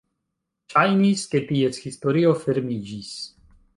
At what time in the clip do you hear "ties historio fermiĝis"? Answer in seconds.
1.51-3.13